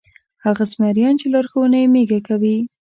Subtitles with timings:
[0.45, 2.57] هغه زمریان چې لارښوونه یې مېږه کوي.